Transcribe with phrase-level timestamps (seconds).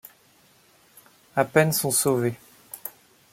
[1.35, 2.33] À peine sont sauvés.